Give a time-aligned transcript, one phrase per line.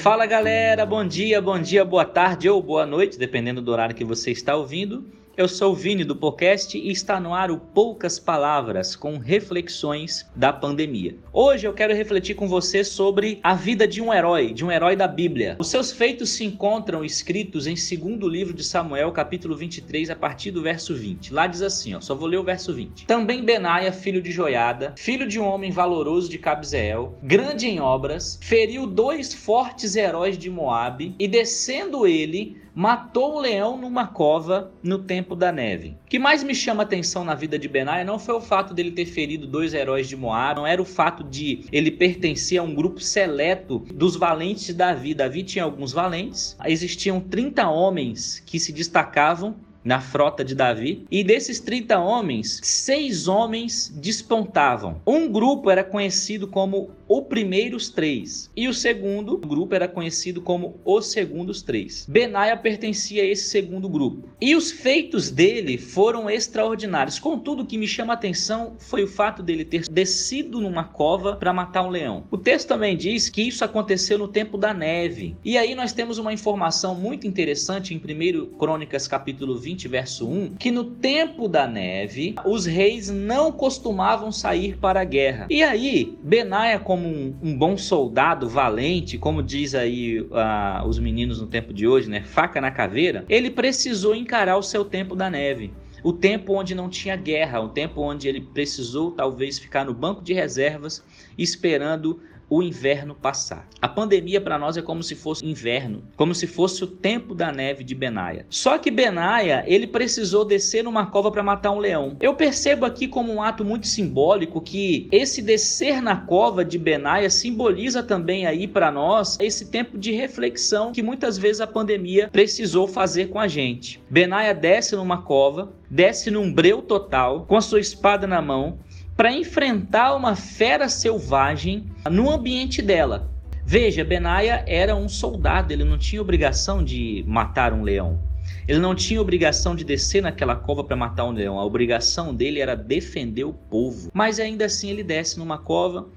[0.00, 4.02] Fala galera, bom dia, bom dia, boa tarde ou boa noite, dependendo do horário que
[4.02, 5.04] você está ouvindo.
[5.36, 10.28] Eu sou o Vini do podcast e está no ar o Poucas Palavras com reflexões
[10.34, 11.16] da pandemia.
[11.32, 14.96] Hoje eu quero refletir com você sobre a vida de um herói, de um herói
[14.96, 15.56] da Bíblia.
[15.60, 20.50] Os seus feitos se encontram escritos em segundo livro de Samuel, capítulo 23, a partir
[20.50, 21.32] do verso 20.
[21.32, 23.06] Lá diz assim, ó, só vou ler o verso 20.
[23.06, 28.38] Também Benaia, filho de Joiada, filho de um homem valoroso de Cabzeel, grande em obras,
[28.42, 34.98] feriu dois fortes heróis de Moabe e descendo ele matou um leão numa cova no
[34.98, 35.96] tempo da neve.
[36.06, 38.90] O que mais me chama atenção na vida de Benaia não foi o fato dele
[38.90, 42.74] ter ferido dois heróis de Moab, não era o fato de ele pertencer a um
[42.74, 45.14] grupo seleto dos valentes Davi.
[45.14, 51.06] Davi tinha alguns valentes, existiam 30 homens que se destacavam na frota de Davi.
[51.10, 55.00] E desses 30 homens, seis homens despontavam.
[55.06, 60.78] Um grupo era conhecido como o primeiros três e o segundo grupo era conhecido como
[60.84, 62.06] os segundos três.
[62.08, 64.28] Benaia pertencia a esse segundo grupo.
[64.40, 67.18] E os feitos dele foram extraordinários.
[67.18, 71.34] Contudo, o que me chama a atenção foi o fato dele ter descido numa cova
[71.34, 72.24] para matar um leão.
[72.30, 75.36] O texto também diz que isso aconteceu no tempo da neve.
[75.44, 80.28] E aí nós temos uma informação muito interessante em 1 Crônicas capítulo 20 20, verso
[80.28, 85.46] 1, que no tempo da neve os reis não costumavam sair para a guerra.
[85.48, 91.40] E aí, Benaia, como um, um bom soldado valente, como diz aí uh, os meninos
[91.40, 95.30] no tempo de hoje, né, faca na caveira, ele precisou encarar o seu tempo da
[95.30, 95.72] neve.
[96.02, 100.22] O tempo onde não tinha guerra, o tempo onde ele precisou talvez ficar no banco
[100.22, 101.04] de reservas
[101.36, 103.66] esperando o inverno passar.
[103.80, 107.52] A pandemia para nós é como se fosse inverno, como se fosse o tempo da
[107.52, 108.44] neve de Benaia.
[108.50, 112.16] Só que Benaia, ele precisou descer numa cova para matar um leão.
[112.20, 117.30] Eu percebo aqui como um ato muito simbólico que esse descer na cova de Benaia
[117.30, 122.88] simboliza também aí para nós esse tempo de reflexão que muitas vezes a pandemia precisou
[122.88, 124.02] fazer com a gente.
[124.10, 128.78] Benaia desce numa cova, desce num breu total, com a sua espada na mão,
[129.20, 133.30] para enfrentar uma fera selvagem no ambiente dela.
[133.66, 138.18] Veja, Benaia era um soldado, ele não tinha obrigação de matar um leão.
[138.66, 141.58] Ele não tinha obrigação de descer naquela cova para matar um leão.
[141.58, 144.10] A obrigação dele era defender o povo.
[144.14, 146.08] Mas ainda assim ele desce numa cova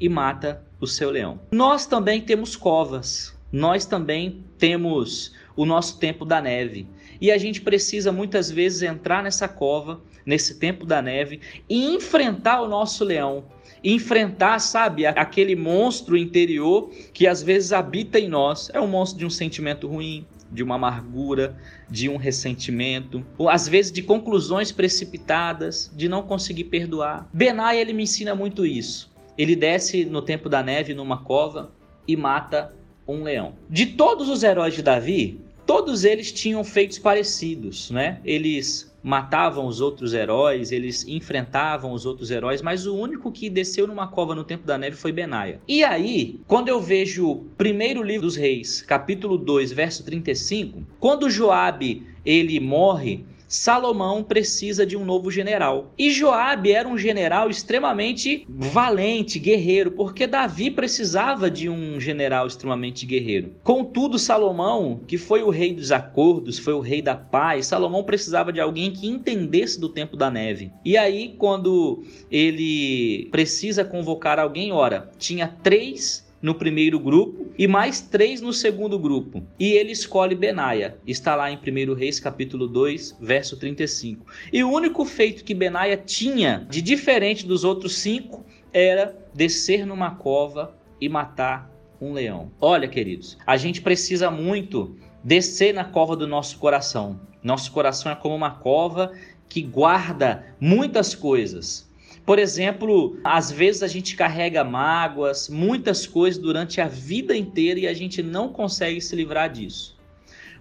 [0.00, 1.38] e mata o seu leão.
[1.52, 3.38] Nós também temos covas.
[3.52, 6.88] Nós também temos o nosso tempo da neve.
[7.20, 11.40] E a gente precisa muitas vezes entrar nessa cova, nesse tempo da neve,
[11.70, 13.46] e enfrentar o nosso leão.
[13.82, 18.70] Enfrentar, sabe, aquele monstro interior que às vezes habita em nós.
[18.74, 21.56] É um monstro de um sentimento ruim, de uma amargura,
[21.88, 27.26] de um ressentimento, ou às vezes de conclusões precipitadas, de não conseguir perdoar.
[27.32, 29.10] Benai ele me ensina muito isso.
[29.38, 31.72] Ele desce no tempo da neve numa cova
[32.06, 33.54] e mata um leão.
[33.70, 38.20] De todos os heróis de Davi, todos eles tinham feitos parecidos, né?
[38.24, 43.86] Eles matavam os outros heróis, eles enfrentavam os outros heróis, mas o único que desceu
[43.86, 45.60] numa cova no tempo da neve foi Benaia.
[45.66, 51.30] E aí, quando eu vejo o primeiro livro dos reis, capítulo 2, verso 35, quando
[51.30, 55.94] Joabe ele morre, Salomão precisa de um novo general.
[55.98, 63.06] E Joabe era um general extremamente valente, guerreiro, porque Davi precisava de um general extremamente
[63.06, 63.54] guerreiro.
[63.64, 68.52] Contudo, Salomão, que foi o rei dos acordos, foi o rei da paz, Salomão precisava
[68.52, 70.70] de alguém que entendesse do tempo da neve.
[70.84, 78.00] E aí, quando ele precisa convocar alguém, ora, tinha três no primeiro grupo e mais
[78.00, 79.42] três no segundo grupo.
[79.58, 80.96] E ele escolhe Benaia.
[81.06, 84.26] Está lá em 1 Reis capítulo 2, verso 35.
[84.52, 90.12] E o único feito que Benaia tinha de diferente dos outros cinco era descer numa
[90.12, 92.52] cova e matar um leão.
[92.60, 97.20] Olha, queridos, a gente precisa muito descer na cova do nosso coração.
[97.42, 99.12] Nosso coração é como uma cova
[99.48, 101.87] que guarda muitas coisas,
[102.28, 107.86] por exemplo, às vezes a gente carrega mágoas, muitas coisas durante a vida inteira e
[107.86, 109.96] a gente não consegue se livrar disso.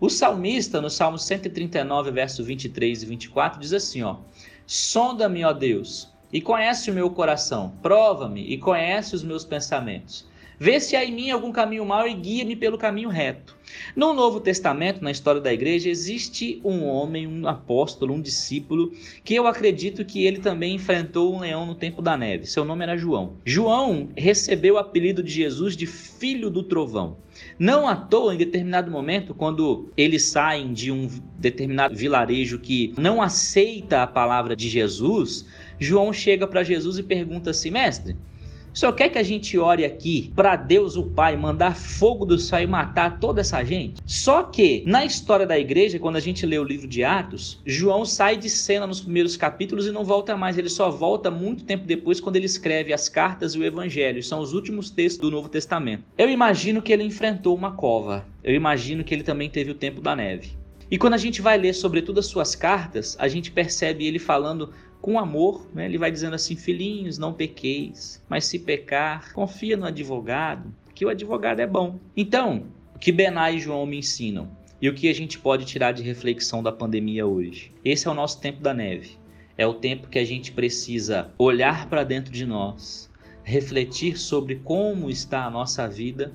[0.00, 4.18] O salmista, no Salmo 139, verso 23 e 24, diz assim, ó:
[4.64, 10.24] Sonda-me, ó Deus, e conhece o meu coração, prova-me e conhece os meus pensamentos.
[10.58, 13.54] Vê se há em mim algum caminho mau e guia-me pelo caminho reto.
[13.94, 18.92] No Novo Testamento, na história da igreja, existe um homem, um apóstolo, um discípulo,
[19.22, 22.46] que eu acredito que ele também enfrentou um leão no tempo da neve.
[22.46, 23.34] Seu nome era João.
[23.44, 27.18] João recebeu o apelido de Jesus de Filho do Trovão.
[27.58, 33.20] Não à toa, em determinado momento, quando eles saem de um determinado vilarejo que não
[33.20, 35.46] aceita a palavra de Jesus,
[35.78, 38.16] João chega para Jesus e pergunta assim: Mestre,
[38.76, 42.38] O senhor quer que a gente ore aqui para Deus o Pai mandar fogo do
[42.38, 44.02] céu e matar toda essa gente?
[44.04, 48.04] Só que na história da igreja, quando a gente lê o livro de Atos, João
[48.04, 50.58] sai de cena nos primeiros capítulos e não volta mais.
[50.58, 54.22] Ele só volta muito tempo depois quando ele escreve as cartas e o evangelho.
[54.22, 56.04] São os últimos textos do Novo Testamento.
[56.18, 58.26] Eu imagino que ele enfrentou uma cova.
[58.44, 60.50] Eu imagino que ele também teve o tempo da neve.
[60.88, 64.20] E quando a gente vai ler sobre todas as suas cartas, a gente percebe ele
[64.20, 65.84] falando com amor, né?
[65.84, 71.08] ele vai dizendo assim: Filhinhos, não pequeis, mas se pecar, confia no advogado, que o
[71.08, 71.98] advogado é bom.
[72.16, 72.64] Então,
[72.94, 74.48] o que Bená e João me ensinam
[74.80, 77.72] e o que a gente pode tirar de reflexão da pandemia hoje?
[77.84, 79.18] Esse é o nosso tempo da neve.
[79.58, 83.10] É o tempo que a gente precisa olhar para dentro de nós,
[83.42, 86.32] refletir sobre como está a nossa vida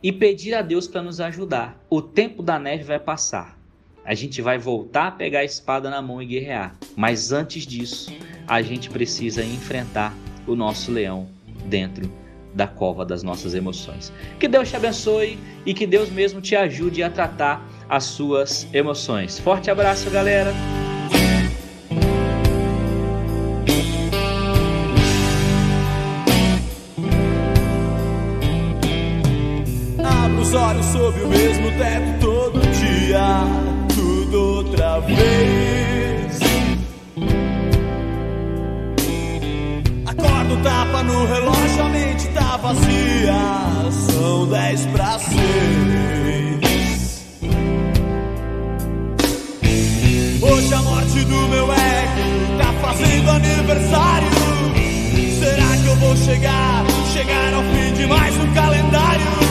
[0.00, 1.84] e pedir a Deus para nos ajudar.
[1.90, 3.58] O tempo da neve vai passar
[4.04, 6.74] a gente vai voltar a pegar a espada na mão e guerrear.
[6.94, 8.12] Mas antes disso,
[8.46, 10.14] a gente precisa enfrentar
[10.46, 11.26] o nosso leão
[11.64, 12.12] dentro
[12.54, 14.12] da cova das nossas emoções.
[14.38, 19.38] Que Deus te abençoe e que Deus mesmo te ajude a tratar as suas emoções.
[19.38, 20.52] Forte abraço, galera!
[29.98, 33.73] Abra os olhos sob o mesmo teto todo dia
[35.00, 36.38] vez.
[40.06, 43.90] Acordo, tapa no relógio, a mente tá vazia.
[43.90, 45.44] São dez pra seis.
[50.40, 54.28] Hoje a morte do meu ego tá fazendo aniversário.
[55.38, 59.43] Será que eu vou chegar, chegar ao fim de mais um calendário?